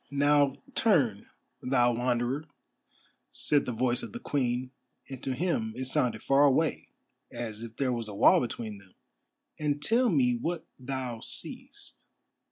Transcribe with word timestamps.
"Now 0.09 0.55
turn, 0.73 1.27
thou 1.61 1.93
Wanderer," 1.93 2.45
said 3.31 3.67
the 3.67 3.71
voice 3.71 4.01
of 4.01 4.13
the 4.13 4.19
Queen, 4.19 4.71
and 5.07 5.21
to 5.21 5.35
him 5.35 5.75
it 5.75 5.83
sounded 5.85 6.23
far 6.23 6.43
away, 6.43 6.87
as 7.31 7.61
if 7.61 7.77
there 7.77 7.93
was 7.93 8.07
a 8.07 8.15
wall 8.15 8.39
between 8.41 8.79
them, 8.79 8.95
"and 9.59 9.79
tell 9.79 10.09
me 10.09 10.35
what 10.35 10.65
thou 10.79 11.19
seest." 11.19 11.99